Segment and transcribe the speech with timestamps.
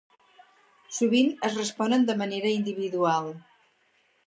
[0.99, 3.31] Sovint es responen de manera individual.